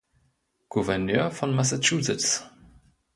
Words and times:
Gouverneur 0.69 1.29
von 1.29 1.53
Massachusetts. 1.55 2.43